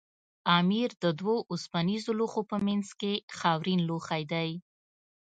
[0.59, 4.49] امیر د دوو اوسپنیزو لوښو په منځ کې خاورین لوښی دی.